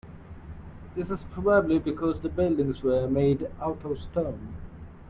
[0.95, 4.55] This is probably because the buildings were made out of stone.